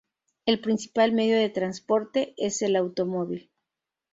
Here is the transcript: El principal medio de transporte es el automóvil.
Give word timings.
El 0.47 0.59
principal 0.61 1.11
medio 1.11 1.37
de 1.37 1.47
transporte 1.51 2.33
es 2.37 2.63
el 2.63 2.75
automóvil. 2.75 3.51